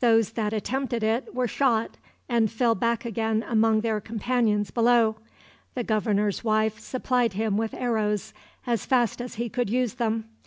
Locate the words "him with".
7.34-7.74